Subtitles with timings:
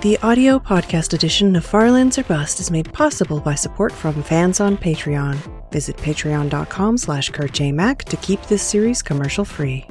[0.00, 4.60] The audio podcast edition of Farlands or Bust is made possible by support from fans
[4.60, 5.36] on Patreon.
[5.72, 9.84] Visit patreon.com slash kurtjmac to keep this series commercial free.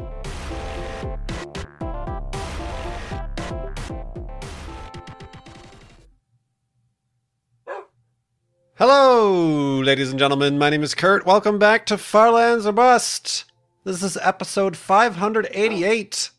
[8.76, 10.58] Hello, ladies and gentlemen.
[10.58, 11.26] My name is Kurt.
[11.26, 13.44] Welcome back to Farlands or Bust.
[13.84, 16.30] This is episode 588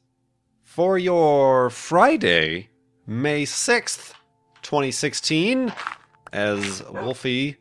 [0.63, 2.68] for your Friday,
[3.11, 4.13] May 6th,
[4.61, 5.73] 2016,
[6.31, 7.57] as Wolfie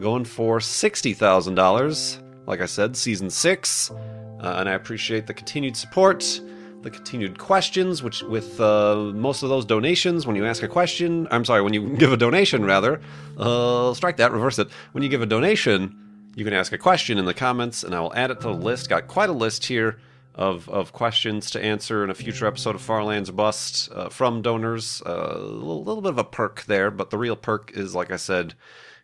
[0.00, 2.22] going for $60,000.
[2.46, 6.40] Like I said, season six, uh, and I appreciate the continued support,
[6.86, 11.26] the continued questions, which with uh, most of those donations, when you ask a question,
[11.32, 13.00] I'm sorry, when you give a donation, rather,
[13.36, 14.68] uh, strike that, reverse it.
[14.92, 17.98] When you give a donation, you can ask a question in the comments, and I
[17.98, 18.88] will add it to the list.
[18.88, 19.98] Got quite a list here
[20.36, 25.02] of, of questions to answer in a future episode of Farlands Bust uh, from donors.
[25.04, 28.12] Uh, a little, little, bit of a perk there, but the real perk is, like
[28.12, 28.54] I said,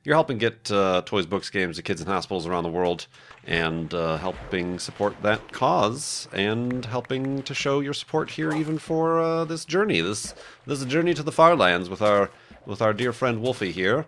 [0.04, 3.06] you're helping get uh, toys, books, games to kids in hospitals around the world
[3.46, 9.20] and uh, helping support that cause and helping to show your support here even for
[9.20, 10.00] uh, this journey.
[10.00, 10.34] This,
[10.66, 12.30] this journey to the far lands with our,
[12.66, 14.06] with our dear friend Wolfie here.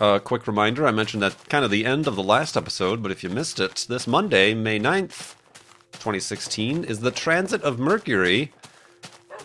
[0.00, 3.12] A quick reminder I mentioned that kind of the end of the last episode, but
[3.12, 5.34] if you missed it, this Monday, May 9th,
[5.92, 8.50] 2016 is the transit of Mercury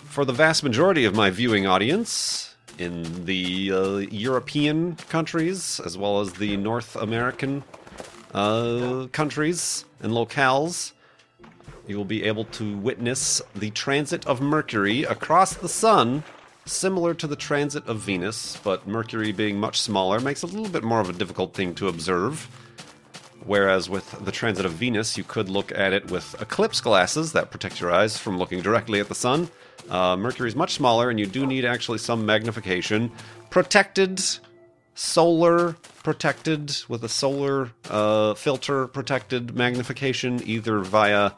[0.06, 2.45] for the vast majority of my viewing audience
[2.78, 7.64] in the uh, European countries as well as the North American
[8.34, 10.92] uh, countries and locales.
[11.88, 16.24] You will be able to witness the transit of Mercury across the Sun,
[16.66, 20.72] similar to the transit of Venus, but Mercury being much smaller makes it a little
[20.72, 22.50] bit more of a difficult thing to observe.
[23.46, 27.52] Whereas with the transit of Venus, you could look at it with eclipse glasses that
[27.52, 29.50] protect your eyes from looking directly at the sun.
[29.88, 33.12] Uh, Mercury is much smaller, and you do need actually some magnification.
[33.52, 34.20] Protected,
[34.96, 35.74] solar
[36.04, 41.32] protected, with a solar uh, filter protected magnification, either via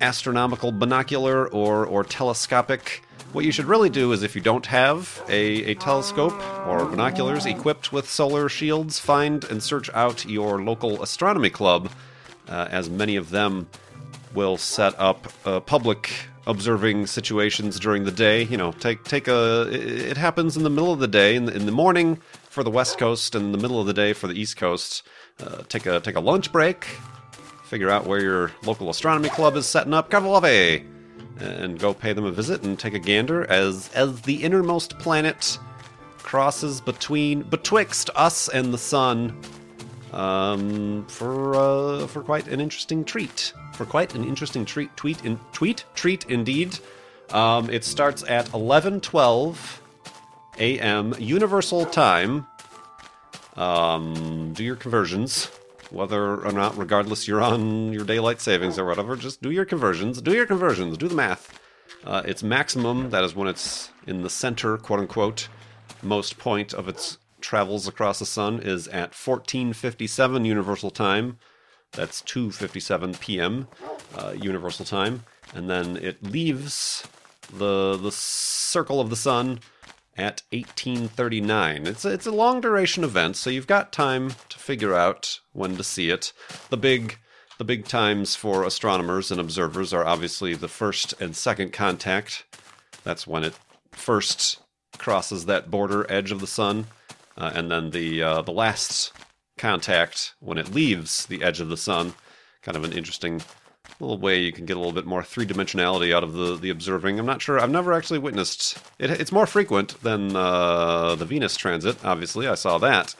[0.00, 3.02] astronomical binocular or, or telescopic
[3.32, 6.34] what you should really do is if you don't have a, a telescope
[6.66, 11.90] or binoculars equipped with solar shields, find and search out your local astronomy club,
[12.48, 13.68] uh, as many of them
[14.34, 16.10] will set up uh, public
[16.46, 18.42] observing situations during the day.
[18.42, 19.68] You know, take take a.
[19.70, 22.70] It happens in the middle of the day, in the, in the morning for the
[22.70, 25.02] West Coast, and in the middle of the day for the East Coast.
[25.38, 26.84] Uh, take a take a lunch break.
[27.64, 30.10] Figure out where your local astronomy club is setting up.
[30.10, 30.99] Kavalave!
[31.42, 35.58] And go pay them a visit and take a gander as as the innermost planet
[36.18, 39.36] crosses between betwixt us and the sun
[40.12, 43.52] um, for uh, for quite an interesting treat.
[43.74, 46.78] For quite an interesting treat, tweet in tweet treat indeed.
[47.30, 49.56] Um, it starts at 11:12
[50.58, 51.14] a.m.
[51.18, 52.46] Universal Time.
[53.56, 55.50] Um, do your conversions
[55.90, 60.20] whether or not, regardless you're on your daylight savings or whatever, just do your conversions.
[60.20, 60.96] Do your conversions.
[60.96, 61.58] Do the math.
[62.04, 65.48] Uh, its maximum, that is when it's in the center, quote unquote,
[66.02, 71.38] most point of its travels across the sun is at 14:57 Universal Time.
[71.92, 73.68] That's 2:57 p.m.
[74.16, 77.06] Uh, Universal Time, and then it leaves
[77.52, 79.60] the the circle of the sun
[80.20, 81.86] at 1839.
[81.86, 85.76] It's a, it's a long duration event, so you've got time to figure out when
[85.76, 86.32] to see it.
[86.68, 87.18] The big
[87.58, 92.44] the big times for astronomers and observers are obviously the first and second contact.
[93.04, 93.54] That's when it
[93.92, 94.60] first
[94.96, 96.86] crosses that border edge of the sun,
[97.36, 99.12] uh, and then the uh, the last
[99.58, 102.14] contact when it leaves the edge of the sun.
[102.62, 103.42] Kind of an interesting
[104.04, 106.70] little way you can get a little bit more three dimensionality out of the the
[106.70, 107.18] observing.
[107.18, 107.58] I'm not sure.
[107.58, 109.10] I've never actually witnessed it.
[109.10, 112.04] It's more frequent than uh, the Venus transit.
[112.04, 113.14] Obviously, I saw that,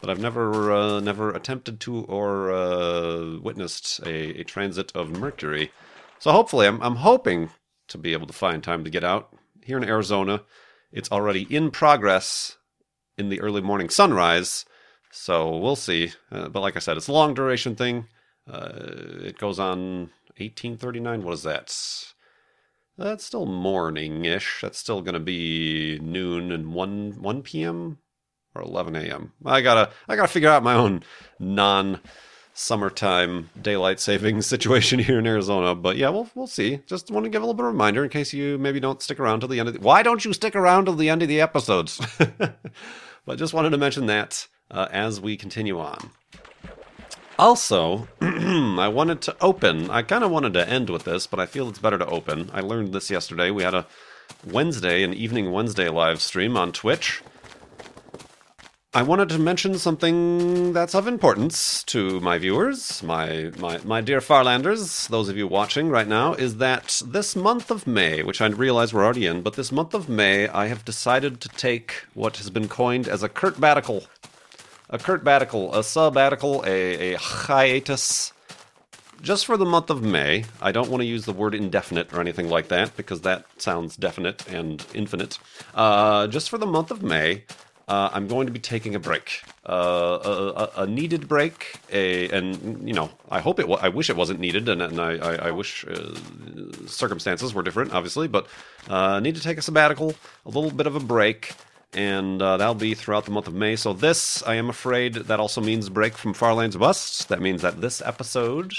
[0.00, 5.72] but I've never uh, never attempted to or uh, witnessed a, a transit of Mercury.
[6.18, 7.50] So hopefully, I'm I'm hoping
[7.88, 10.42] to be able to find time to get out here in Arizona.
[10.92, 12.56] It's already in progress
[13.16, 14.64] in the early morning sunrise.
[15.12, 16.12] So we'll see.
[16.30, 18.06] Uh, but like I said, it's a long duration thing.
[18.50, 18.70] Uh,
[19.22, 21.22] it goes on 1839.
[21.22, 21.74] What is that?
[22.96, 24.60] That's still morning-ish.
[24.60, 27.98] That's still going to be noon and 1 1 p.m.
[28.54, 29.32] or 11 a.m.
[29.44, 31.02] I gotta I gotta figure out my own
[31.38, 32.00] non
[32.52, 35.74] summertime daylight saving situation here in Arizona.
[35.74, 36.80] But yeah, we'll we'll see.
[36.86, 39.18] Just want to give a little bit of reminder in case you maybe don't stick
[39.18, 39.80] around till the end of the.
[39.80, 42.00] Why don't you stick around till the end of the episodes?
[43.24, 46.10] but just wanted to mention that uh, as we continue on.
[47.40, 49.88] Also, I wanted to open.
[49.88, 52.50] I kind of wanted to end with this, but I feel it's better to open.
[52.52, 53.50] I learned this yesterday.
[53.50, 53.86] We had a
[54.46, 57.22] Wednesday, an evening Wednesday live stream on Twitch.
[58.92, 64.20] I wanted to mention something that's of importance to my viewers, my, my, my dear
[64.20, 68.48] Farlanders, those of you watching right now, is that this month of May, which I
[68.48, 72.36] realize we're already in, but this month of May, I have decided to take what
[72.36, 74.06] has been coined as a Kurt Batical.
[74.92, 78.32] A Kurt Batical, a sabbatical, a, a hiatus,
[79.22, 80.44] just for the month of May.
[80.60, 83.96] I don't want to use the word indefinite or anything like that because that sounds
[83.96, 85.38] definite and infinite.
[85.74, 87.44] Uh, just for the month of May,
[87.86, 92.86] uh, I'm going to be taking a break, uh, a, a, needed break, a, and
[92.86, 93.68] you know, I hope it.
[93.68, 96.14] I wish it wasn't needed, and, and I, I, I wish uh,
[96.86, 98.26] circumstances were different, obviously.
[98.26, 98.46] But
[98.88, 100.14] uh, need to take a sabbatical,
[100.46, 101.52] a little bit of a break,
[101.92, 103.76] and uh, that'll be throughout the month of May.
[103.76, 107.24] So this, I am afraid, that also means break from Farlands of Busts.
[107.24, 108.74] That means that this episode.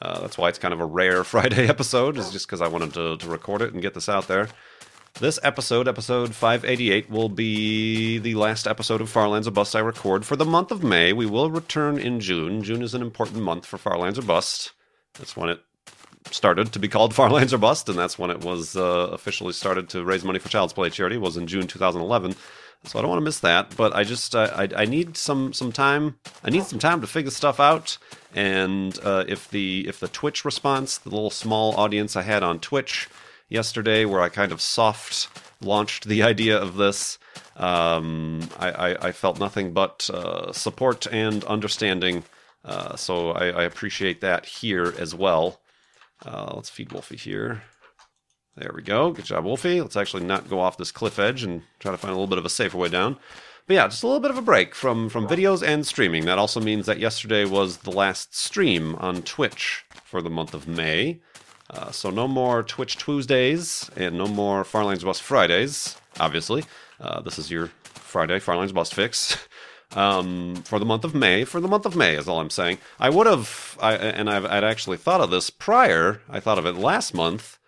[0.00, 2.94] Uh, that's why it's kind of a rare Friday episode, is just because I wanted
[2.94, 4.48] to, to record it and get this out there.
[5.20, 10.24] This episode, episode 588, will be the last episode of Farlands or Bust I record
[10.24, 11.12] for the month of May.
[11.12, 12.62] We will return in June.
[12.62, 14.72] June is an important month for Farlands or Bust.
[15.18, 15.60] That's when it
[16.30, 19.88] started to be called Farlands or Bust, and that's when it was uh, officially started
[19.90, 21.16] to raise money for Child's Play charity.
[21.16, 22.34] It was in June 2011.
[22.84, 25.52] So I don't want to miss that, but I just uh, I, I need some
[25.52, 26.16] some time.
[26.42, 27.96] I need some time to figure stuff out.
[28.34, 32.58] And uh, if the if the Twitch response, the little small audience I had on
[32.58, 33.08] Twitch,
[33.52, 35.28] yesterday where I kind of soft
[35.60, 37.18] launched the idea of this.
[37.56, 42.24] Um, I, I, I, felt nothing but uh, support and understanding,
[42.64, 45.60] uh, so I, I, appreciate that here as well.
[46.24, 47.62] Uh, let's feed Wolfie here.
[48.56, 49.12] There we go.
[49.12, 49.80] Good job, Wolfie.
[49.80, 52.38] Let's actually not go off this cliff edge and try to find a little bit
[52.38, 53.16] of a safer way down.
[53.66, 56.26] But yeah, just a little bit of a break from from videos and streaming.
[56.26, 60.68] That also means that yesterday was the last stream on Twitch for the month of
[60.68, 61.20] May.
[61.70, 66.64] Uh, so no more Twitch Tuesdays and no more Farlands Bust Fridays, obviously.
[67.00, 69.38] Uh, this is your Friday Farlands Bust fix.
[69.94, 71.44] um, for the month of May.
[71.44, 72.78] For the month of May is all I'm saying.
[72.98, 76.20] I would have, I, and I've, I'd actually thought of this prior.
[76.28, 77.58] I thought of it last month,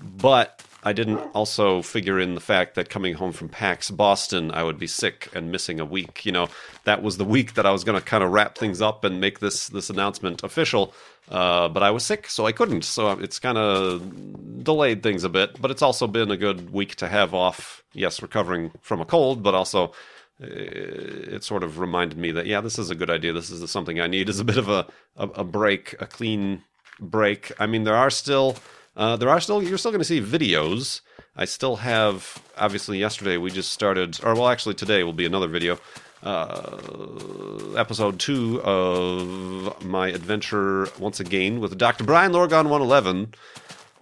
[0.00, 4.62] but I didn't also figure in the fact that coming home from PAX Boston, I
[4.62, 6.24] would be sick and missing a week.
[6.24, 6.48] You know,
[6.84, 9.20] that was the week that I was going to kind of wrap things up and
[9.20, 10.94] make this this announcement official.
[11.28, 12.84] Uh, but I was sick, so I couldn't.
[12.84, 15.60] So it's kind of delayed things a bit.
[15.60, 17.82] But it's also been a good week to have off.
[17.92, 19.92] Yes, recovering from a cold, but also
[20.38, 23.32] it sort of reminded me that yeah, this is a good idea.
[23.32, 24.28] This is something I need.
[24.28, 26.62] Is a bit of a, a, a break, a clean
[27.00, 27.52] break.
[27.58, 28.56] I mean, there are still
[28.96, 31.00] uh, there are still you're still going to see videos.
[31.36, 35.48] I still have obviously yesterday we just started, or well, actually today will be another
[35.48, 35.78] video
[36.22, 36.78] uh,
[37.76, 42.04] episode two of my adventure once again with Dr.
[42.04, 43.34] Brian Lorgon 111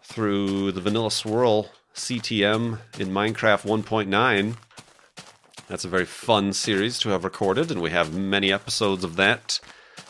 [0.02, 4.56] through the Vanilla Swirl CTM in Minecraft 1.9.
[5.68, 9.60] That's a very fun series to have recorded, and we have many episodes of that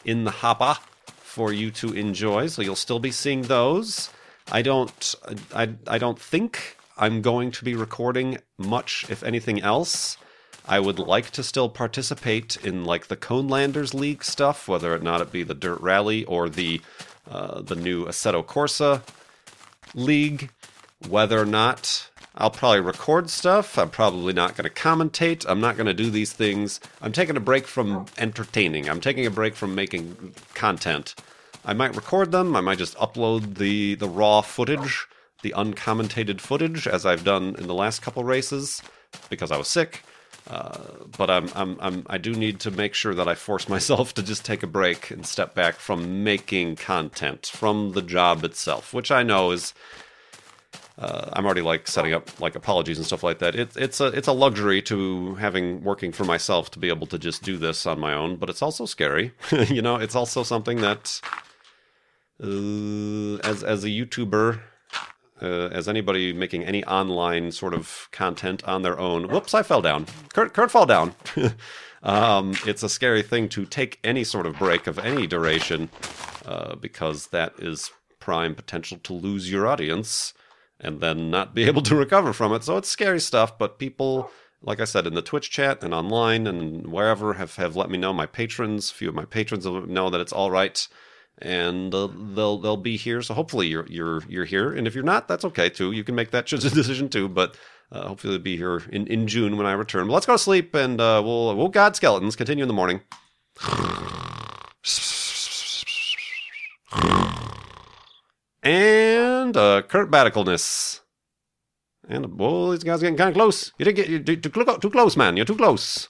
[0.04, 2.48] in the hopper for you to enjoy.
[2.48, 4.10] So you'll still be seeing those.
[4.50, 5.14] I don't,
[5.54, 10.16] I, I don't think I'm going to be recording much, if anything else
[10.66, 15.20] I would like to still participate in like the Conelanders League stuff, whether or not
[15.20, 16.80] it be the Dirt Rally or the
[17.30, 19.02] uh, the new Assetto Corsa
[19.94, 20.50] League.
[21.08, 25.46] Whether or not I'll probably record stuff, I'm probably not going to commentate.
[25.48, 26.80] I'm not going to do these things.
[27.00, 28.88] I'm taking a break from entertaining.
[28.88, 31.14] I'm taking a break from making content.
[31.64, 32.56] I might record them.
[32.56, 35.06] I might just upload the the raw footage,
[35.42, 38.82] the uncommentated footage, as I've done in the last couple races
[39.30, 40.02] because I was sick.
[40.50, 40.78] Uh,
[41.16, 44.22] but I'm, I'm, I'm, I do need to make sure that I force myself to
[44.22, 49.10] just take a break and step back from making content from the job itself, which
[49.10, 49.72] I know is.
[50.96, 53.56] Uh, I'm already like setting up like apologies and stuff like that.
[53.56, 57.18] It's it's a it's a luxury to having working for myself to be able to
[57.18, 59.32] just do this on my own, but it's also scary.
[59.68, 61.20] you know, it's also something that
[62.40, 64.60] uh, as as a YouTuber,
[65.42, 69.28] uh, as anybody making any online sort of content on their own.
[69.28, 70.06] Whoops, I fell down.
[70.32, 71.16] Kurt, Kurt, fall down.
[72.04, 75.90] um, it's a scary thing to take any sort of break of any duration
[76.46, 80.32] uh, because that is prime potential to lose your audience
[80.80, 82.64] and then not be able to recover from it.
[82.64, 84.30] So it's scary stuff, but people.
[84.66, 87.98] Like I said, in the Twitch chat and online and wherever have, have let me
[87.98, 88.14] know.
[88.14, 90.88] My patrons, a few of my patrons know that it's all right
[91.38, 93.22] and uh, they'll they'll be here.
[93.22, 95.92] So hopefully you're you're you're here, and if you're not, that's okay too.
[95.92, 97.28] You can make that decision too.
[97.28, 97.56] But
[97.92, 100.06] uh, hopefully they'll be here in, in June when I return.
[100.06, 103.00] But let's go to sleep, and uh, we'll we'll God skeletons continue in the morning.
[108.64, 111.00] And uh, Kurt Badicalness.
[112.08, 113.72] And whoa, these guys getting kind of close.
[113.78, 115.36] You didn't get you too, too, too close, man.
[115.36, 116.08] You're too close.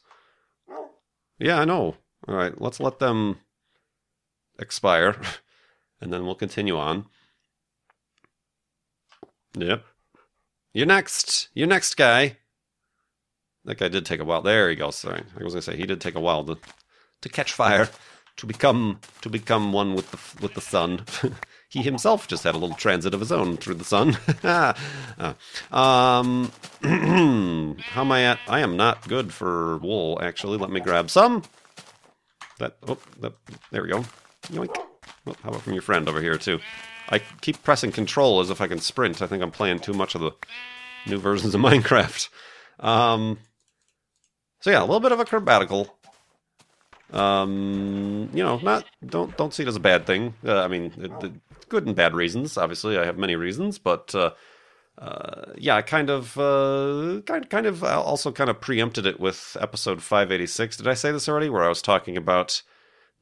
[1.38, 1.96] Yeah, I know.
[2.26, 3.38] All right, let's let them
[4.58, 5.16] expire,
[6.00, 7.06] and then we'll continue on.
[9.56, 9.84] Yep.
[10.72, 11.48] You're next.
[11.54, 12.38] You're next guy.
[13.64, 14.42] That guy did take a while.
[14.42, 14.96] There he goes.
[14.96, 16.56] Sorry, I was gonna say he did take a while to
[17.20, 17.88] to catch fire,
[18.36, 21.04] to become to become one with the with the sun.
[21.74, 24.16] he himself just had a little transit of his own through the sun.
[24.44, 24.74] uh,
[25.76, 26.52] um,
[27.80, 28.38] how am I at?
[28.46, 30.20] I am not good for wool.
[30.22, 31.42] Actually, let me grab some.
[32.60, 33.32] That oh, that,
[33.72, 34.04] there we go.
[34.52, 34.72] Yoink.
[35.42, 36.60] How about from your friend over here, too?
[37.08, 39.20] I keep pressing control as if I can sprint.
[39.20, 40.30] I think I'm playing too much of the
[41.08, 42.28] new versions of Minecraft.
[42.78, 43.38] Um,
[44.60, 45.90] so yeah, a little bit of a acrobatical.
[47.12, 50.34] Um, you know, not don't don't see it as a bad thing.
[50.44, 51.32] Uh, I mean, it, it,
[51.68, 52.56] good and bad reasons.
[52.56, 54.30] Obviously, I have many reasons, but uh,
[54.98, 59.56] uh, yeah, I kind of uh, kind kind of also kind of preempted it with
[59.60, 60.76] episode 586.
[60.78, 61.48] Did I say this already?
[61.48, 62.62] Where I was talking about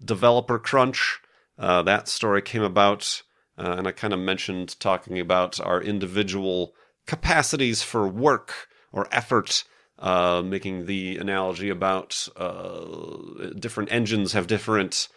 [0.05, 1.21] developer crunch.
[1.59, 3.23] Uh, that story came about,
[3.59, 6.75] uh, and I kind of mentioned talking about our individual
[7.07, 9.65] capacities for work or effort,
[10.03, 15.09] uh, making the analogy about uh, different engines have different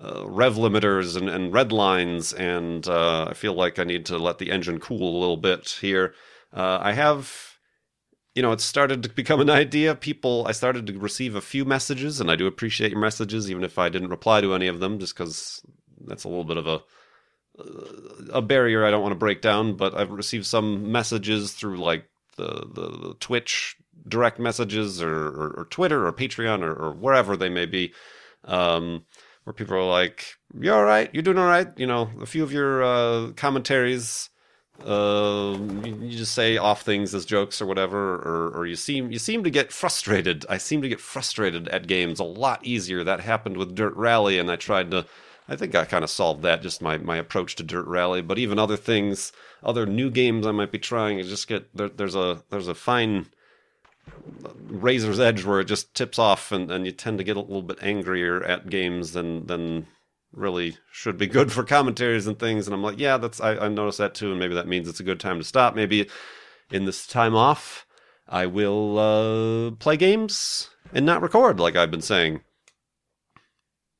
[0.00, 4.18] uh, rev limiters and, and red lines, and uh, I feel like I need to
[4.18, 6.14] let the engine cool a little bit here.
[6.52, 7.56] I have
[8.36, 9.94] you know, it started to become an idea.
[9.94, 13.64] People, I started to receive a few messages, and I do appreciate your messages, even
[13.64, 15.62] if I didn't reply to any of them, just because
[16.06, 16.82] that's a little bit of a
[18.30, 19.76] a barrier I don't want to break down.
[19.76, 22.04] But I've received some messages through like
[22.36, 23.76] the the, the Twitch
[24.08, 27.92] direct messages, or, or, or Twitter, or Patreon, or, or, wherever they may be,
[28.44, 29.04] um,
[29.44, 31.10] where people are like, "You're all right.
[31.12, 34.30] You're doing all right." You know, a few of your uh, commentaries
[34.84, 39.18] uh, you just say off things as jokes or whatever, or, or you seem you
[39.18, 40.44] seem to get frustrated.
[40.48, 43.02] I seem to get frustrated at games a lot easier.
[43.02, 45.06] That happened with Dirt Rally, and I tried to.
[45.48, 48.20] I think I kind of solved that, just my, my approach to Dirt Rally.
[48.20, 49.30] But even other things,
[49.62, 52.74] other new games I might be trying, I just get there, there's a there's a
[52.74, 53.26] fine
[54.68, 57.62] razor's edge where it just tips off, and, and you tend to get a little
[57.62, 59.86] bit angrier at games than than
[60.32, 62.66] really should be good for commentaries and things.
[62.66, 65.00] And I'm like, yeah, that's I, I noticed that too, and maybe that means it's
[65.00, 65.74] a good time to stop.
[65.74, 66.08] Maybe
[66.70, 67.86] in this time off,
[68.28, 72.40] I will uh, play games and not record, like I've been saying.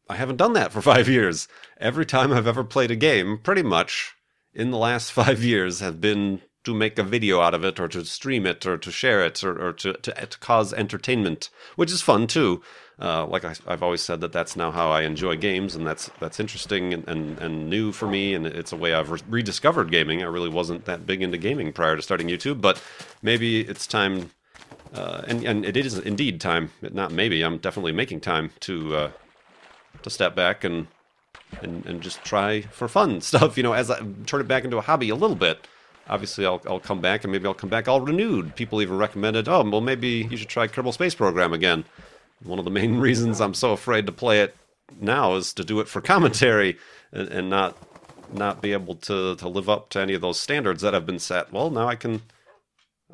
[0.09, 1.49] I haven't done that for five years.
[1.79, 4.15] Every time I've ever played a game, pretty much
[4.55, 7.87] in the last five years, have been to make a video out of it or
[7.87, 11.93] to stream it or to share it or, or to, to, to cause entertainment, which
[11.93, 12.61] is fun too.
[13.01, 16.11] Uh, like I, have always said that that's now how I enjoy games, and that's
[16.19, 19.93] that's interesting and, and, and new for me, and it's a way I've re- rediscovered
[19.93, 20.23] gaming.
[20.23, 22.83] I really wasn't that big into gaming prior to starting YouTube, but
[23.23, 24.31] maybe it's time,
[24.93, 26.73] uh, and and it is indeed time.
[26.81, 29.11] Not maybe I'm definitely making time to uh,
[30.03, 30.89] to step back and
[31.61, 33.59] and and just try for fun stuff.
[33.59, 35.69] You know, as I turn it back into a hobby a little bit
[36.09, 38.55] obviously I'll, I'll come back and maybe I'll come back all renewed.
[38.57, 41.85] People even recommended, oh, well, maybe you should try Kerbal Space Program again.
[42.43, 44.57] One of the main reasons I'm so afraid to play it
[45.01, 46.79] now is to do it for commentary
[47.13, 47.77] and, and not
[48.33, 51.19] not be able to, to live up to any of those standards that have been
[51.19, 51.53] set.
[51.53, 52.23] Well, now I can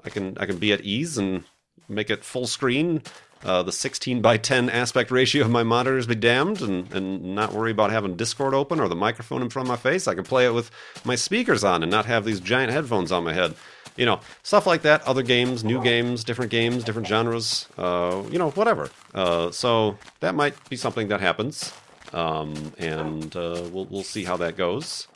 [0.05, 1.45] I can I can be at ease and
[1.89, 3.03] make it full screen.
[3.45, 7.53] Uh, the 16 by 10 aspect ratio of my monitors be damned, and, and not
[7.53, 10.07] worry about having Discord open or the microphone in front of my face.
[10.07, 10.71] I can play it with
[11.05, 13.55] my speakers on and not have these giant headphones on my head.
[13.97, 15.03] You know, stuff like that.
[15.03, 17.69] Other games, new games, different games, different genres.
[17.77, 18.91] Uh, you know, whatever.
[19.13, 21.75] Uh, so that might be something that happens,
[22.15, 25.09] um, and uh, we'll we'll see how that goes.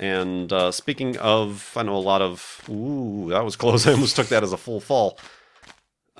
[0.00, 2.62] And uh, speaking of, I know a lot of.
[2.68, 3.86] Ooh, that was close.
[3.86, 5.18] I almost took that as a full fall.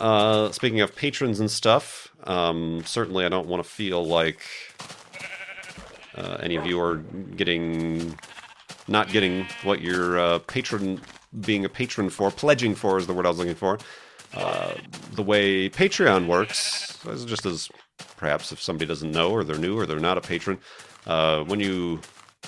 [0.01, 4.41] Uh, speaking of patrons and stuff, um, certainly I don't want to feel like
[6.17, 6.97] uh, any of you are
[7.37, 8.19] getting,
[8.89, 11.03] not getting what your uh, patron,
[11.43, 13.79] being a patron for, pledging for is the word I was looking for.
[14.33, 14.73] Uh,
[15.13, 17.69] the way Patreon works, just as
[18.17, 20.59] perhaps if somebody doesn't know or they're new or they're not a patron,
[21.07, 22.01] uh, when you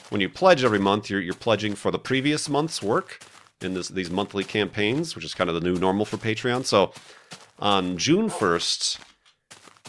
[0.08, 3.18] when you pledge every month, you're, you're pledging for the previous month's work
[3.60, 6.64] in this, these monthly campaigns, which is kind of the new normal for Patreon.
[6.64, 6.92] So
[7.62, 8.98] on June 1st,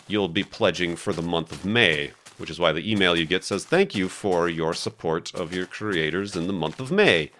[0.08, 3.44] you'll be pledging for the month of May, which is why the email you get
[3.44, 7.32] says, Thank you for your support of your creators in the month of May,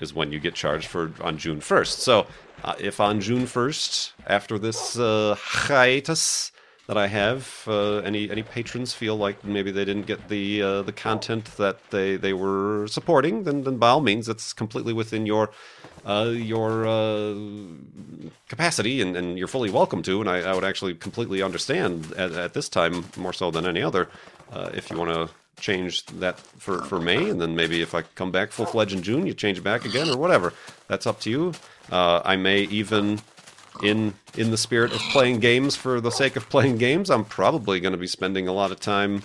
[0.00, 1.98] is when you get charged for on June 1st.
[1.98, 2.26] So
[2.64, 6.50] uh, if on June 1st, after this uh, hiatus,
[6.86, 7.64] that I have.
[7.66, 11.78] Uh, any any patrons feel like maybe they didn't get the uh, the content that
[11.90, 15.50] they, they were supporting, then then by all means, it's completely within your
[16.04, 17.34] uh, your uh,
[18.48, 20.20] capacity, and, and you're fully welcome to.
[20.20, 23.82] And I, I would actually completely understand at, at this time more so than any
[23.82, 24.08] other
[24.52, 28.02] uh, if you want to change that for, for May, and then maybe if I
[28.02, 30.52] come back full fledged in June, you change it back again or whatever.
[30.88, 31.52] That's up to you.
[31.90, 33.20] Uh, I may even
[33.82, 37.80] in in the spirit of playing games for the sake of playing games, I'm probably
[37.80, 39.22] going to be spending a lot of time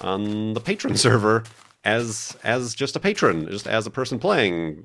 [0.00, 1.44] on the patron server
[1.86, 4.82] as as just a patron, just as a person playing.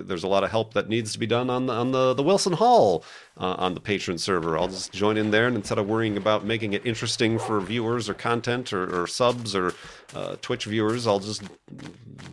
[0.00, 2.24] There's a lot of help that needs to be done on the on the, the
[2.24, 3.04] Wilson Hall
[3.36, 4.58] uh, on the patron server.
[4.58, 8.08] I'll just join in there, and instead of worrying about making it interesting for viewers
[8.08, 9.74] or content or, or subs or
[10.12, 11.44] uh, Twitch viewers, I'll just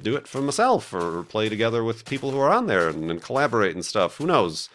[0.02, 3.22] do it for myself or play together with people who are on there and, and
[3.22, 4.18] collaborate and stuff.
[4.18, 4.70] Who knows?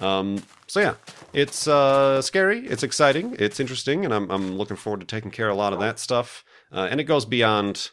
[0.00, 0.94] Um, so yeah,
[1.32, 5.48] it's uh, scary, it's exciting, it's interesting, and I'm I'm looking forward to taking care
[5.48, 6.44] of a lot of that stuff.
[6.70, 7.90] Uh, and it goes beyond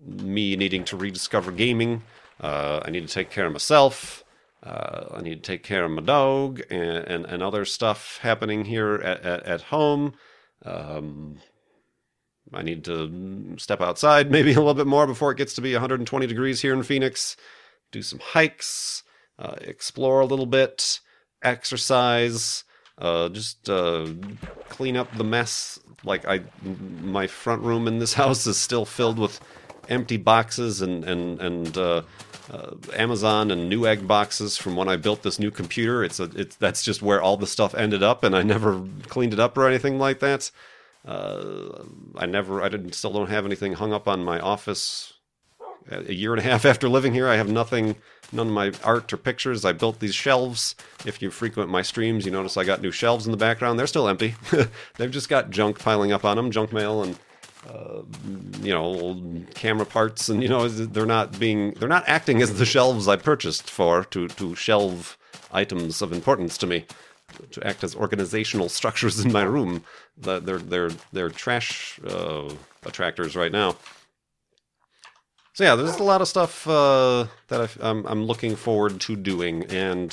[0.00, 2.02] me needing to rediscover gaming.
[2.40, 4.24] Uh, I need to take care of myself.
[4.62, 8.66] Uh, I need to take care of my dog and, and, and other stuff happening
[8.66, 10.14] here at, at, at home.
[10.64, 11.38] Um,
[12.52, 15.72] I need to step outside maybe a little bit more before it gets to be
[15.72, 17.36] 120 degrees here in Phoenix.
[17.90, 19.02] Do some hikes,
[19.38, 21.00] uh, explore a little bit
[21.42, 22.64] exercise,
[22.98, 24.06] uh, just uh,
[24.68, 25.78] clean up the mess.
[26.04, 26.40] Like I,
[27.02, 29.40] my front room in this house is still filled with
[29.88, 32.02] empty boxes and and and uh,
[32.52, 36.02] uh, Amazon and Newegg boxes from when I built this new computer.
[36.04, 39.32] It's a it's that's just where all the stuff ended up, and I never cleaned
[39.32, 40.50] it up or anything like that.
[41.04, 41.84] Uh,
[42.16, 45.14] I never, I didn't, still don't have anything hung up on my office.
[45.90, 47.96] A year and a half after living here, I have nothing
[48.32, 49.64] none of my art or pictures.
[49.64, 50.74] I built these shelves.
[51.04, 53.78] If you frequent my streams, you notice I got new shelves in the background.
[53.78, 54.34] They're still empty.
[54.96, 57.18] They've just got junk piling up on them, junk mail and
[57.68, 58.02] uh,
[58.62, 62.56] you know old camera parts, and you know they're not being they're not acting as
[62.58, 65.18] the shelves I purchased for to to shelve
[65.52, 66.86] items of importance to me
[67.50, 69.84] to act as organizational structures in my room.
[70.16, 72.52] They're they're they're trash uh,
[72.84, 73.76] attractors right now.
[75.60, 79.14] So yeah, there's a lot of stuff uh, that i am I'm looking forward to
[79.14, 80.10] doing and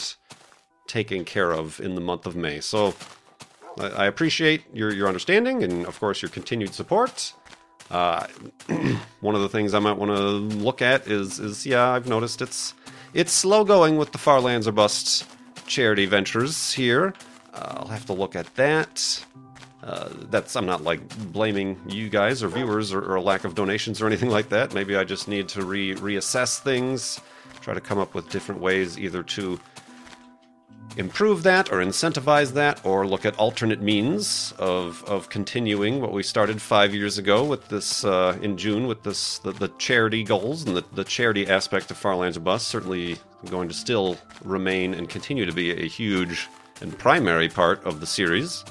[0.88, 2.60] taking care of in the month of May.
[2.60, 2.94] So
[3.80, 7.32] I, I appreciate your your understanding and of course your continued support.
[7.90, 8.28] Uh,
[9.22, 12.42] one of the things I might want to look at is is yeah, I've noticed
[12.42, 12.74] it's
[13.14, 15.26] it's slow going with the Far Lands or Bust
[15.66, 17.14] charity ventures here.
[17.54, 19.24] Uh, I'll have to look at that.
[19.84, 23.54] Uh, that's I'm not like blaming you guys or viewers or, or, a lack of
[23.54, 24.74] donations or anything like that.
[24.74, 27.22] Maybe I just need to re reassess things,
[27.62, 29.60] try to come up with different ways either to
[30.98, 36.24] improve that or incentivize that or look at alternate means of of continuing what we
[36.24, 40.66] started five years ago with this uh, in June with this the, the charity goals
[40.66, 43.18] and the, the charity aspect of Far Lands or Bust certainly
[43.52, 46.48] going to still remain and continue to be a huge
[46.82, 48.63] and primary part of the series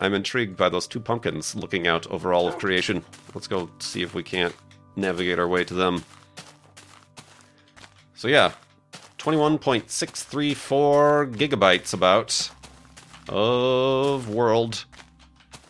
[0.00, 3.04] I'm intrigued by those two pumpkins looking out over all of creation.
[3.34, 4.54] Let's go see if we can't
[4.96, 6.04] navigate our way to them.
[8.14, 8.52] So yeah,
[9.24, 12.50] 21.634 gigabytes about
[13.26, 14.84] of world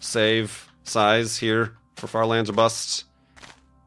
[0.01, 3.05] save size here for Farlands or Bust.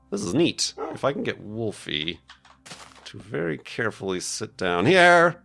[0.10, 0.73] This is neat.
[0.93, 2.21] If I can get Wolfie
[3.03, 5.43] to very carefully sit down here,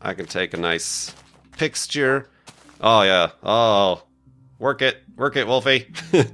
[0.00, 1.14] I can take a nice
[1.58, 2.30] picture.
[2.80, 3.32] Oh, yeah.
[3.42, 4.02] Oh,
[4.58, 5.02] work it.
[5.14, 5.92] Work it, Wolfie.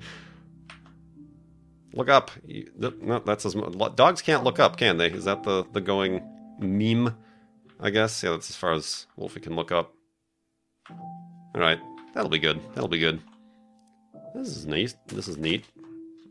[1.94, 2.30] look up.
[2.78, 3.56] No, that's as
[3.96, 5.10] dogs can't look up, can they?
[5.10, 6.22] Is that the the going
[6.60, 7.16] meme?
[7.80, 8.22] I guess.
[8.22, 9.94] Yeah, that's as far as Wolfie can look up.
[10.90, 11.80] All right.
[12.14, 12.60] That'll be good.
[12.74, 13.20] That'll be good.
[14.34, 14.94] This is neat.
[15.08, 15.64] This is neat.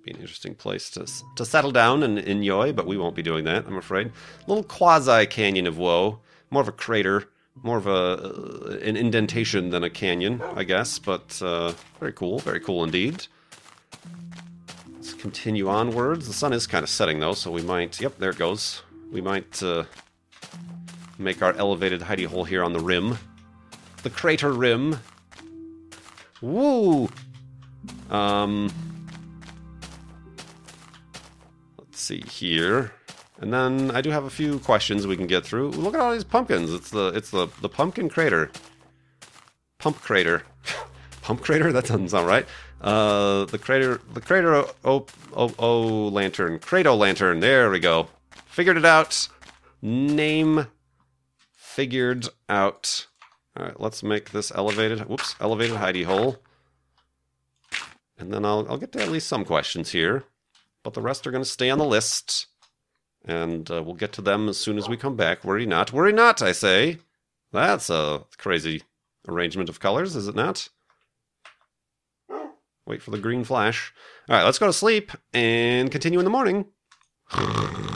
[0.03, 3.43] Be an interesting place to to settle down and enjoy, but we won't be doing
[3.43, 4.11] that, I'm afraid.
[4.47, 6.19] Little quasi canyon of woe,
[6.51, 7.27] more of a crater,
[7.61, 10.99] more of a uh, an indentation than a canyon, I guess.
[10.99, 13.27] But uh, very cool, very cool indeed.
[14.95, 16.27] Let's continue onwards.
[16.27, 17.99] The sun is kind of setting though, so we might.
[17.99, 18.83] Yep, there it goes.
[19.11, 19.83] We might uh,
[21.19, 23.17] make our elevated hidey hole here on the rim,
[24.03, 24.97] the crater rim,
[26.41, 27.09] Woo!
[28.09, 28.71] Um,
[31.77, 32.93] let's see here.
[33.39, 35.71] And then I do have a few questions we can get through.
[35.71, 36.73] Look at all these pumpkins.
[36.73, 38.51] It's the it's the the pumpkin crater.
[39.79, 40.43] Pump crater.
[41.21, 41.71] Pump crater?
[41.71, 42.45] That doesn't sound right.
[42.81, 46.59] Uh, the crater the crater o o o, o lantern.
[46.59, 47.39] Crato lantern.
[47.39, 48.07] There we go.
[48.45, 49.27] Figured it out.
[49.81, 50.67] Name
[51.79, 53.07] figured out.
[53.55, 54.99] All right, let's make this elevated.
[55.07, 56.35] Whoops, elevated hidey hole.
[58.17, 60.25] And then I'll, I'll get to at least some questions here,
[60.83, 62.47] but the rest are going to stay on the list.
[63.23, 65.45] And uh, we'll get to them as soon as we come back.
[65.45, 66.97] Worry not, worry not, I say.
[67.53, 68.83] That's a crazy
[69.25, 70.67] arrangement of colors, is it not?
[72.85, 73.93] Wait for the green flash.
[74.27, 76.65] All right, let's go to sleep and continue in the morning.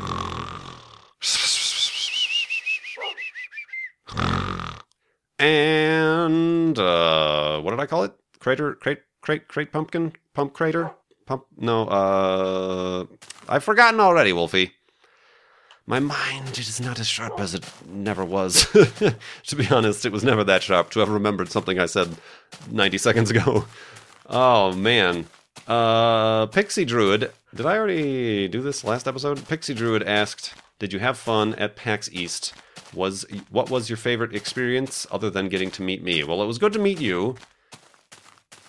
[5.44, 8.14] And uh, what did I call it?
[8.40, 10.92] Crater, crate, crate, crate, pumpkin, pump crater,
[11.26, 11.44] pump.
[11.58, 13.06] No, uh,
[13.50, 14.72] I've forgotten already, Wolfie.
[15.86, 18.66] My mind is not as sharp as it never was.
[19.48, 22.16] to be honest, it was never that sharp to have remembered something I said
[22.72, 23.66] 90 seconds ago.
[24.26, 25.26] Oh man.
[25.68, 27.30] Uh, Pixie Druid.
[27.54, 29.46] Did I already do this last episode?
[29.50, 32.54] Pixie Druid asked, "Did you have fun at PAX East?"
[32.94, 36.24] Was what was your favorite experience other than getting to meet me?
[36.24, 37.36] Well, it was good to meet you.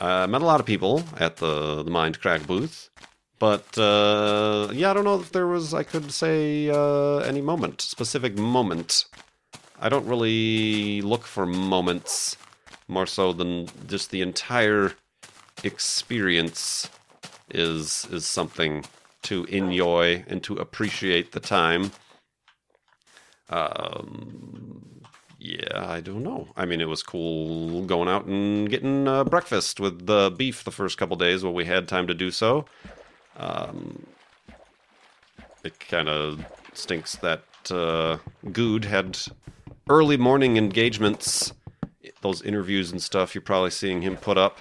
[0.00, 2.90] I met a lot of people at the the Mindcrack booth,
[3.38, 7.80] but uh, yeah, I don't know if there was I could say uh, any moment,
[7.80, 9.06] specific moment.
[9.80, 12.37] I don't really look for moments
[12.88, 14.92] more so than just the entire
[15.62, 16.88] experience
[17.50, 18.84] is is something
[19.22, 21.92] to enjoy and to appreciate the time.
[23.50, 25.02] Um,
[25.38, 26.48] yeah, I don't know.
[26.57, 30.70] I mean, it was cool going out and getting uh, breakfast with the beef the
[30.70, 32.64] first couple days when we had time to do so.
[33.37, 34.07] Um,
[35.62, 39.18] it kind of stinks that uh, Guude had
[39.88, 41.52] early morning engagements,
[42.22, 43.35] those interviews and stuff.
[43.35, 44.59] You're probably seeing him put up.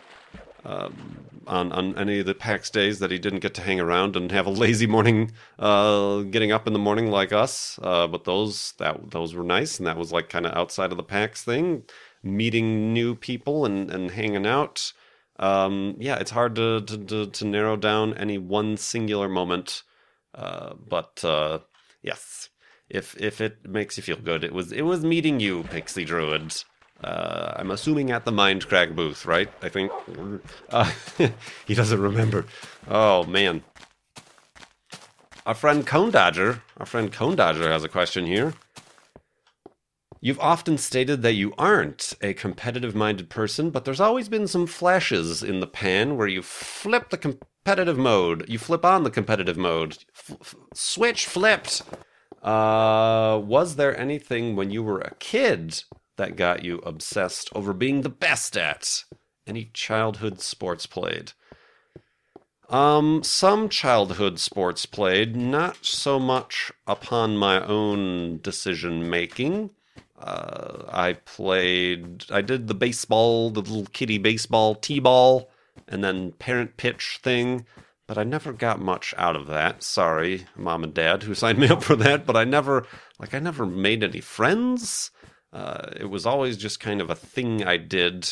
[0.65, 4.15] Um, on, on any of the PAX days that he didn't get to hang around
[4.15, 7.79] and have a lazy morning, uh, getting up in the morning like us.
[7.81, 10.97] Uh, but those that those were nice, and that was like kind of outside of
[10.97, 11.83] the PAX thing,
[12.21, 14.93] meeting new people and and hanging out.
[15.37, 19.83] Um, yeah, it's hard to, to, to to narrow down any one singular moment.
[20.35, 21.59] Uh, but uh,
[22.01, 22.49] yes,
[22.89, 26.63] if if it makes you feel good, it was it was meeting you, Pixie Druid.
[27.03, 29.49] Uh, I'm assuming at the Mindcrack booth, right?
[29.61, 29.91] I think.
[30.69, 30.91] Uh,
[31.65, 32.45] he doesn't remember.
[32.87, 33.63] Oh, man.
[35.45, 38.53] Our friend Cone Dodger, our friend Cone Dodger has a question here.
[40.21, 44.65] You've often stated that you aren't a competitive minded person, but there's always been some
[44.67, 48.47] flashes in the pan where you flip the competitive mode.
[48.47, 49.97] You flip on the competitive mode.
[50.15, 51.81] F- switch flipped.
[52.41, 55.83] Uh, was there anything when you were a kid
[56.17, 59.03] that got you obsessed over being the best at?
[59.45, 61.33] Any childhood sports played?
[62.69, 69.69] Um, some childhood sports played, not so much upon my own decision making.
[70.17, 75.51] Uh, I played, I did the baseball, the little kiddie baseball, T ball,
[75.87, 77.65] and then parent pitch thing,
[78.07, 79.83] but I never got much out of that.
[79.83, 82.87] Sorry, mom and dad who signed me up for that, but I never,
[83.19, 85.11] like, I never made any friends.
[85.53, 88.27] Uh, it was always just kind of a thing I did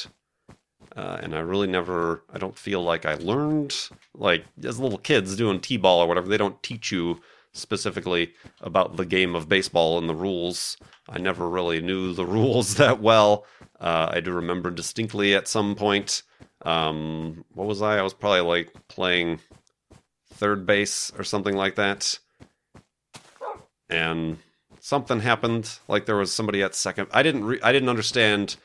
[0.96, 3.76] uh, and I really never, I don't feel like I learned,
[4.14, 7.22] like as little kids doing T ball or whatever, they don't teach you
[7.54, 10.78] specifically about the game of baseball and the rules.
[11.08, 13.46] I never really knew the rules that well.
[13.80, 16.24] Uh, I do remember distinctly at some point,
[16.64, 17.98] um, what was I?
[17.98, 19.40] I was probably like playing
[20.34, 22.20] third base or something like that.
[23.90, 24.38] And
[24.82, 27.08] something happened, like there was somebody at second.
[27.12, 28.58] I didn't, re- I didn't understand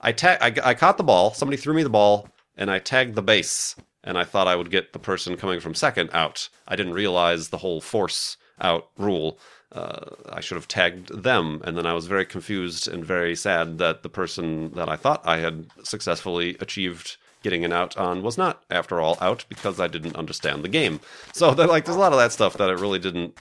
[0.00, 1.32] I, ta- I, I caught the ball.
[1.32, 3.74] Somebody threw me the ball, and I tagged the base.
[4.06, 6.50] And I thought I would get the person coming from second out.
[6.68, 9.38] I didn't realize the whole force out rule.
[9.72, 11.62] Uh, I should have tagged them.
[11.64, 15.22] And then I was very confused and very sad that the person that I thought
[15.24, 19.86] I had successfully achieved getting an out on was not, after all, out because I
[19.86, 20.98] didn't understand the game.
[21.32, 23.38] So, like, there's a lot of that stuff that I really didn't.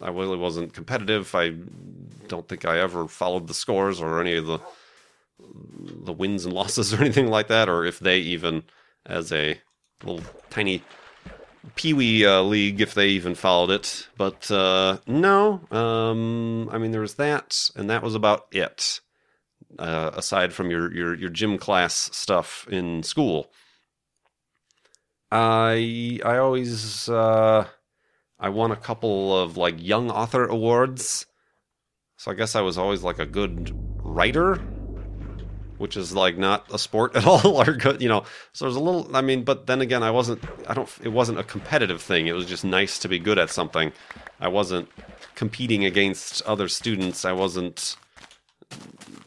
[0.00, 1.34] I really wasn't competitive.
[1.34, 1.54] I
[2.28, 4.60] don't think I ever followed the scores or any of the
[6.04, 8.62] the wins and losses or anything like that, or if they even,
[9.04, 9.60] as a
[10.02, 10.82] little tiny
[11.74, 14.08] peewee uh, league, if they even followed it.
[14.16, 19.00] But uh, no, um, I mean there was that, and that was about it.
[19.78, 23.50] Uh, aside from your, your your gym class stuff in school,
[25.30, 27.66] I I always uh,
[28.40, 31.26] I won a couple of like young author awards.
[32.16, 34.60] So I guess I was always like a good writer
[35.78, 38.24] which is like not a sport at all or good, you know.
[38.52, 41.38] So there's a little i mean but then again i wasn't i don't it wasn't
[41.38, 42.26] a competitive thing.
[42.26, 43.92] It was just nice to be good at something.
[44.40, 44.88] I wasn't
[45.34, 47.24] competing against other students.
[47.24, 47.96] I wasn't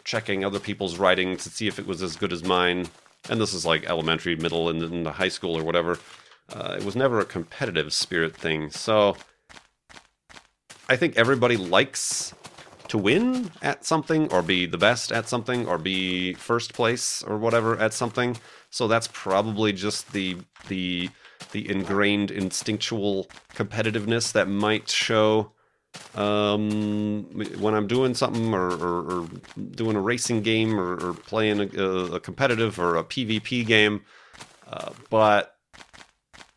[0.03, 2.87] checking other people's writing to see if it was as good as mine.
[3.29, 5.99] And this is like elementary middle and into high school or whatever.
[6.51, 8.71] Uh, it was never a competitive spirit thing.
[8.71, 9.15] So
[10.89, 12.33] i think everybody likes
[12.89, 17.37] to win at something or be the best at something or be first place or
[17.37, 18.35] whatever at something.
[18.69, 20.37] So that's probably just the
[20.67, 21.09] the
[21.53, 25.53] the ingrained instinctual competitiveness that might show
[26.15, 27.23] um,
[27.59, 29.27] when I'm doing something or, or, or
[29.71, 34.01] doing a racing game or, or playing a, a, competitive or a PvP game.
[34.67, 35.55] Uh, but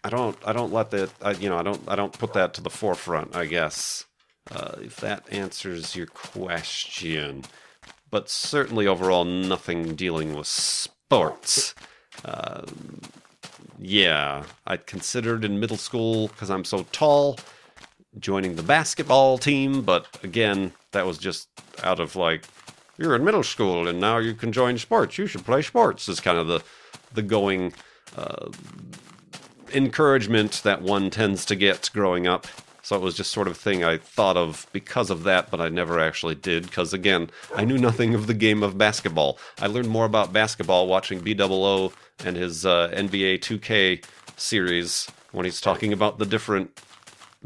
[0.03, 2.55] I don't I don't let that I, you know I don't I don't put that
[2.55, 3.35] to the forefront.
[3.35, 4.07] I guess.
[4.51, 7.45] Uh, if that answers your question.
[8.11, 11.75] But certainly overall, nothing dealing with sports.
[12.25, 12.63] Uh,
[13.79, 17.39] yeah, I'd considered in middle school, because I'm so tall,
[18.19, 21.49] joining the basketball team, but again, that was just
[21.83, 22.45] out of like,
[22.97, 25.19] you're in middle school and now you can join sports.
[25.19, 26.63] You should play sports, is kind of the,
[27.13, 27.73] the going
[28.17, 28.51] uh,
[29.73, 32.47] encouragement that one tends to get growing up.
[32.83, 35.59] So it was just sort of a thing I thought of because of that, but
[35.59, 36.65] I never actually did.
[36.65, 39.39] Because again, I knew nothing of the game of basketball.
[39.59, 41.93] I learned more about basketball watching BOO
[42.27, 44.05] and his uh, NBA 2K
[44.37, 46.79] series when he's talking about the different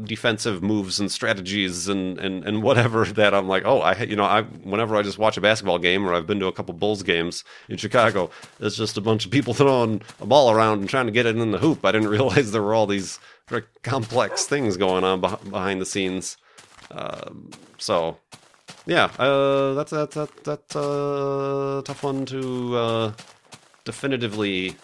[0.03, 4.23] defensive moves and strategies and, and, and whatever that I'm like, oh, I you know,
[4.23, 7.03] I whenever I just watch a basketball game or I've been to a couple Bulls
[7.03, 11.05] games in Chicago, it's just a bunch of people throwing a ball around and trying
[11.07, 11.85] to get it in the hoop.
[11.85, 16.37] I didn't realize there were all these very complex things going on behind the scenes.
[16.91, 17.31] Uh,
[17.77, 18.17] so,
[18.85, 23.11] yeah, uh, that's that's that, that's a uh, tough one to uh,
[23.85, 24.75] definitively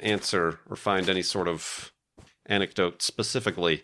[0.00, 1.92] answer or find any sort of
[2.46, 3.82] anecdote specifically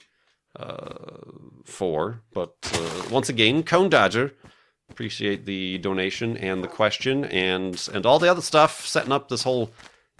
[1.64, 2.20] for.
[2.32, 4.32] But uh, once again, Cone Dodger,
[4.90, 9.42] appreciate the donation and the question and and all the other stuff setting up this
[9.42, 9.70] whole.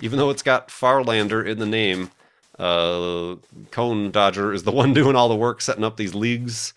[0.03, 2.11] Even though it's got Farlander in the name,
[2.59, 3.37] uh,
[3.71, 6.73] Cone Dodger is the one doing all the work setting up these leagues,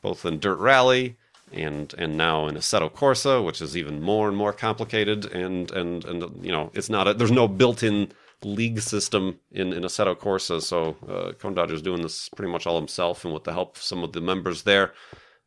[0.00, 1.16] both in Dirt Rally
[1.52, 5.26] and and now in Assetto Corsa, which is even more and more complicated.
[5.26, 8.12] And and and you know, it's not a, there's no built-in
[8.44, 12.66] league system in in Assetto Corsa, so uh, Cone Dodger is doing this pretty much
[12.66, 14.92] all himself, and with the help of some of the members there.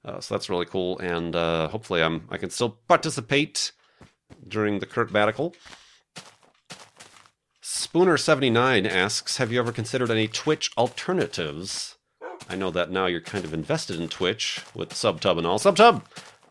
[0.06, 3.72] Uh, so that's really cool, and uh, hopefully I'm I can still participate
[4.48, 5.54] during the Kurt Batical
[7.88, 11.96] Spooner79 asks Have you ever considered any Twitch alternatives?
[12.50, 15.60] I know that now you're kind of invested in Twitch with SubTub and all.
[15.60, 16.02] SubTub!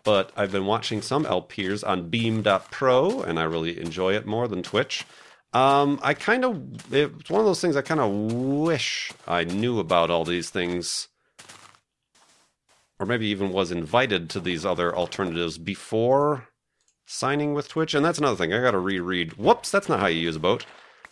[0.05, 4.63] But I've been watching some LPers on Beam.pro, and I really enjoy it more than
[4.63, 5.05] Twitch.
[5.53, 9.79] Um, I kind of, it's one of those things I kind of wish I knew
[9.79, 11.09] about all these things,
[12.99, 16.49] or maybe even was invited to these other alternatives before
[17.07, 17.95] signing with Twitch.
[17.95, 18.53] And that's another thing.
[18.53, 19.35] I got to reread.
[19.35, 20.67] Whoops, that's not how you use a boat.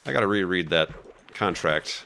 [0.04, 0.90] I got to reread that
[1.32, 2.04] contract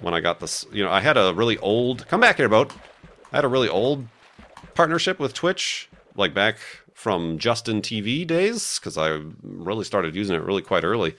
[0.00, 0.64] when I got this.
[0.72, 2.06] You know, I had a really old.
[2.06, 2.72] Come back here, boat.
[3.32, 4.06] I had a really old
[4.74, 6.58] partnership with Twitch, like back
[7.00, 11.16] from Justin TV days, because I really started using it really quite early.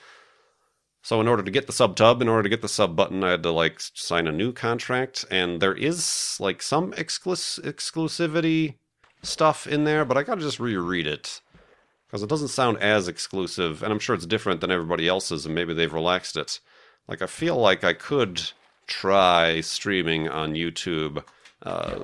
[1.01, 3.23] So in order to get the sub tub, in order to get the sub button,
[3.23, 8.75] I had to like sign a new contract, and there is like some exclus- exclusivity
[9.23, 11.41] stuff in there, but I gotta just reread it
[12.05, 15.55] because it doesn't sound as exclusive, and I'm sure it's different than everybody else's, and
[15.55, 16.59] maybe they've relaxed it.
[17.07, 18.51] Like I feel like I could
[18.85, 21.23] try streaming on YouTube,
[21.63, 21.97] uh,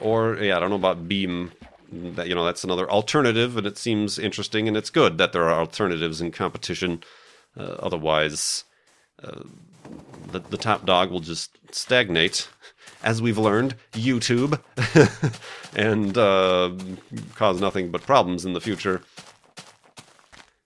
[0.00, 1.50] or yeah, I don't know about Beam.
[1.94, 5.44] That you know, that's another alternative, and it seems interesting, and it's good that there
[5.44, 7.02] are alternatives in competition.
[7.56, 8.64] Uh, otherwise,
[9.22, 9.42] uh,
[10.32, 12.48] the the top dog will just stagnate,
[13.04, 14.58] as we've learned, YouTube,
[15.76, 16.72] and uh,
[17.36, 19.02] cause nothing but problems in the future.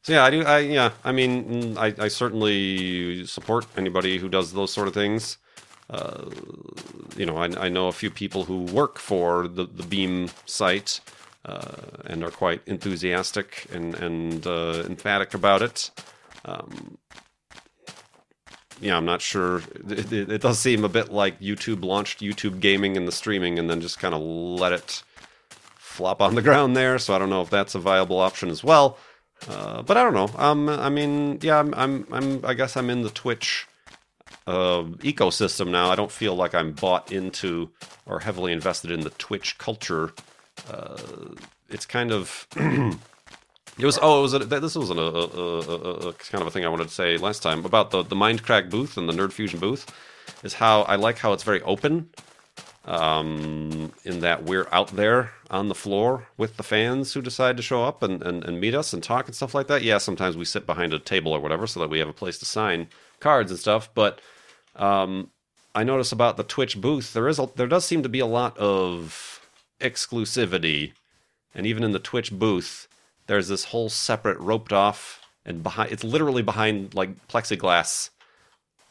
[0.02, 0.42] So yeah, I do.
[0.44, 5.36] I yeah, I mean, I, I certainly support anybody who does those sort of things.
[5.90, 6.30] Uh,
[7.16, 11.00] you know, I, I know a few people who work for the the Beam site
[11.48, 15.90] uh, and are quite enthusiastic and and uh, emphatic about it.
[16.44, 16.98] Um,
[18.80, 19.62] yeah, I'm not sure.
[19.88, 23.58] It, it, it, does seem a bit like YouTube launched YouTube gaming and the streaming,
[23.58, 25.02] and then just kind of let it
[25.76, 26.98] flop on the ground there.
[26.98, 28.98] So I don't know if that's a viable option as well.
[29.48, 30.30] Uh, but I don't know.
[30.37, 33.66] Um, I mean, yeah, I'm, I'm, I'm, I guess I'm in the Twitch
[34.46, 35.90] uh, ecosystem now.
[35.90, 37.70] I don't feel like I'm bought into
[38.06, 40.12] or heavily invested in the Twitch culture.
[40.71, 40.97] Uh,
[41.68, 42.47] it's kind of.
[42.57, 46.64] it was oh, it was a, this was a, a, a, kind of a thing
[46.64, 49.61] I wanted to say last time about the the Mindcrack booth and the Nerd Fusion
[49.61, 49.87] booth.
[50.42, 52.11] Is how I like how it's very open
[52.88, 57.62] um, in that we're out there on the floor with the fans who decide to
[57.62, 59.83] show up and, and, and meet us and talk and stuff like that.
[59.83, 62.38] Yeah, sometimes we sit behind a table or whatever so that we have a place
[62.38, 62.88] to sign
[63.21, 63.90] cards and stuff.
[63.94, 64.21] But
[64.75, 65.31] um,
[65.75, 68.27] I notice about the Twitch booth there is a, there does seem to be a
[68.27, 69.38] lot of
[69.80, 70.92] exclusivity,
[71.54, 72.88] and even in the Twitch booth,
[73.26, 75.92] there's this whole separate roped off and behind.
[75.92, 78.10] It's literally behind like plexiglass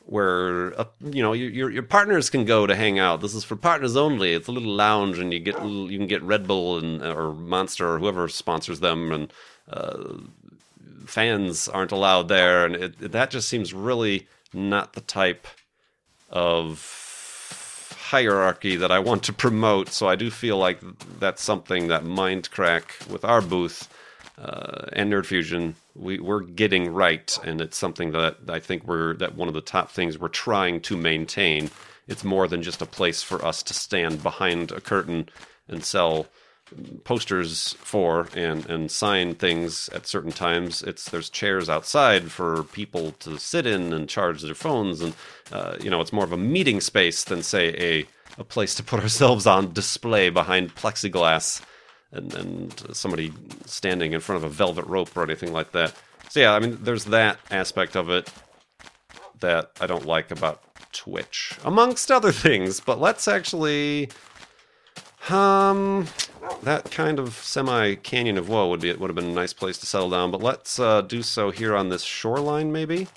[0.07, 3.21] where uh, you know your your partners can go to hang out.
[3.21, 4.33] This is for partners only.
[4.33, 7.93] It's a little lounge, and you get you can get Red Bull and or Monster
[7.93, 9.33] or whoever sponsors them, and
[9.69, 10.13] uh,
[11.05, 15.45] fans aren't allowed there, and it, that just seems really not the type
[16.29, 16.79] of
[18.07, 19.89] hierarchy that I want to promote.
[19.89, 20.79] So I do feel like
[21.19, 23.93] that's something that Mindcrack with our booth
[24.37, 29.15] uh, and Nerd Fusion we, we're getting right, and it's something that I think we're
[29.15, 31.69] that one of the top things we're trying to maintain.
[32.07, 35.27] It's more than just a place for us to stand behind a curtain
[35.67, 36.27] and sell
[37.03, 40.81] posters for and and sign things at certain times.
[40.83, 45.15] It's there's chairs outside for people to sit in and charge their phones, and
[45.51, 48.05] uh, you know it's more of a meeting space than say a
[48.39, 51.61] a place to put ourselves on display behind plexiglass
[52.11, 53.33] and, and somebody
[53.65, 55.93] standing in front of a velvet rope or anything like that.
[56.29, 58.31] So yeah, I mean, there's that aspect of it
[59.39, 60.61] that I don't like about
[60.93, 62.79] Twitch, amongst other things.
[62.79, 64.09] But let's actually,
[65.31, 66.07] um,
[66.63, 69.53] that kind of semi canyon of woe would be it would have been a nice
[69.53, 70.31] place to settle down.
[70.31, 73.07] But let's uh, do so here on this shoreline, maybe.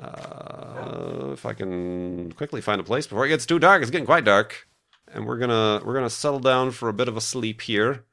[0.00, 3.82] Uh, if I can quickly find a place before it gets too dark.
[3.82, 4.66] It's getting quite dark
[5.14, 8.04] and we're gonna we're gonna settle down for a bit of a sleep here.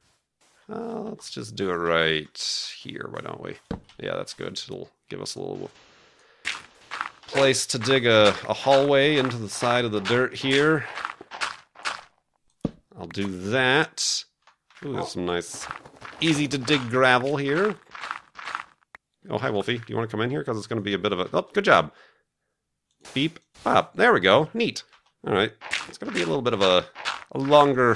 [0.70, 3.56] Uh, let's just do it right here, why don't we?
[3.98, 4.52] Yeah, that's good.
[4.52, 5.70] It'll give us a little
[7.26, 10.86] place to dig a, a hallway into the side of the dirt here.
[12.98, 14.24] I'll do that.
[14.84, 15.66] Ooh, there's some nice,
[16.20, 17.76] easy to dig gravel here.
[19.30, 19.78] Oh, hi, Wolfie.
[19.78, 20.40] Do you want to come in here?
[20.40, 21.28] Because it's going to be a bit of a...
[21.32, 21.92] Oh, good job.
[23.14, 23.38] Beep.
[23.64, 23.94] Up.
[23.94, 24.48] There we go.
[24.54, 24.82] Neat.
[25.24, 25.52] All right.
[25.88, 26.84] It's going to be a little bit of a,
[27.30, 27.94] a longer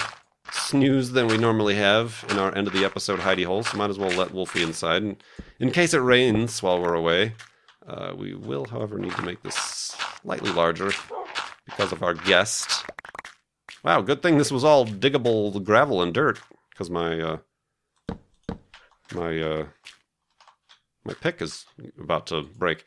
[0.52, 3.90] snooze than we normally have in our end of the episode hidey hole, so might
[3.90, 5.02] as well let Wolfie inside.
[5.02, 5.16] And
[5.58, 7.34] in case it rains while we're away,
[7.88, 10.92] uh, we will, however, need to make this slightly larger
[11.64, 12.84] because of our guest.
[13.84, 17.38] Wow, good thing this was all diggable gravel and dirt, because my uh,
[19.14, 19.66] my uh,
[21.04, 21.64] my pick is
[22.00, 22.84] about to break.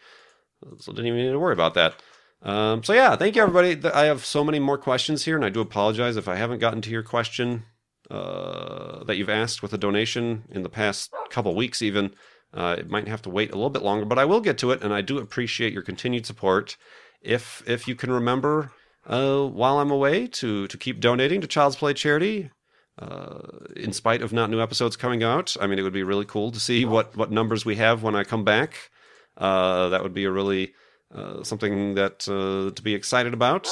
[0.77, 1.95] so didn't even need to worry about that.
[2.41, 3.89] Um, so yeah, thank you everybody.
[3.89, 6.81] I have so many more questions here, and I do apologize if I haven't gotten
[6.81, 7.63] to your question
[8.09, 11.81] uh, that you've asked with a donation in the past couple weeks.
[11.81, 12.11] Even
[12.53, 14.71] uh, it might have to wait a little bit longer, but I will get to
[14.71, 16.77] it, and I do appreciate your continued support.
[17.21, 18.71] If if you can remember
[19.05, 22.51] uh, while I'm away to to keep donating to Child's Play charity,
[22.99, 23.39] uh,
[23.75, 25.55] in spite of not new episodes coming out.
[25.59, 28.15] I mean, it would be really cool to see what what numbers we have when
[28.15, 28.91] I come back.
[29.37, 30.73] Uh, that would be a really
[31.13, 33.67] uh, something that uh, to be excited about.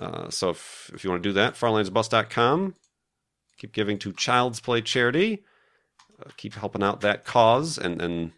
[0.00, 2.74] Uh, so if if you want to do that, farlandsbus.com.
[3.58, 5.44] Keep giving to Child's Play charity.
[6.36, 8.32] Keep helping out that cause and and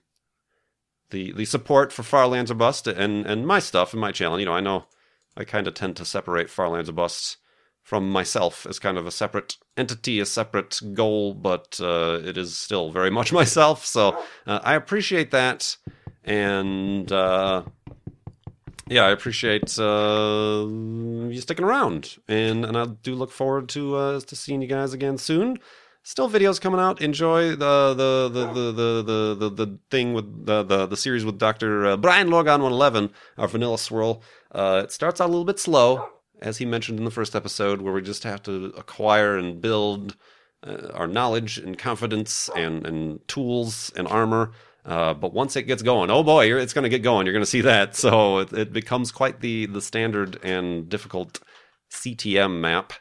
[1.10, 4.40] the the support for Farlands or Bust and and my stuff and my channel.
[4.40, 4.86] You know, I know
[5.36, 7.38] I kind of tend to separate Farlands or Bust
[7.82, 12.56] from myself as kind of a separate entity, a separate goal, but uh, it is
[12.56, 13.84] still very much myself.
[13.84, 14.16] So
[14.46, 15.76] uh, I appreciate that,
[16.24, 17.62] and uh,
[18.88, 24.20] yeah, I appreciate uh, you sticking around, and and I do look forward to uh,
[24.20, 25.58] to seeing you guys again soon.
[26.06, 27.00] Still videos coming out.
[27.00, 31.24] Enjoy the the the the the the, the, the thing with the, the the series
[31.24, 34.22] with Doctor uh, Brian Logan one eleven, our Vanilla Swirl.
[34.52, 36.06] Uh, it starts out a little bit slow,
[36.42, 40.14] as he mentioned in the first episode, where we just have to acquire and build
[40.62, 44.52] uh, our knowledge and confidence and, and tools and armor.
[44.84, 47.24] Uh, but once it gets going, oh boy, it's going to get going.
[47.24, 47.96] You're going to see that.
[48.04, 51.40] So it, it, becomes quite the the standard and difficult
[51.90, 52.92] CTM map.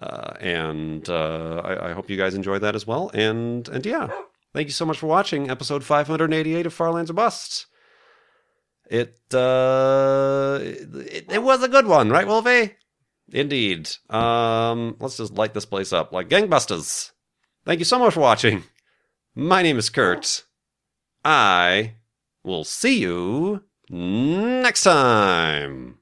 [0.00, 3.10] Uh, and uh, I, I hope you guys enjoy that as well.
[3.14, 4.08] And and yeah,
[4.54, 7.66] thank you so much for watching episode 588 of Farlands or Busts.
[8.90, 12.74] It, uh, it, it was a good one, right, Wolfie?
[13.32, 13.90] Indeed.
[14.08, 17.10] Um, let's just light this place up like gangbusters.
[17.66, 18.64] Thank you so much for watching.
[19.34, 20.44] My name is Kurt.
[21.24, 21.94] I
[22.42, 25.97] will see you next time.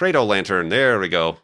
[0.00, 0.70] Credo lantern.
[0.70, 1.40] There we go.